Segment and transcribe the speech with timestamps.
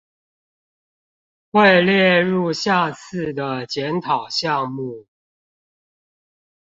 [1.51, 5.05] 會列入下次的檢討項目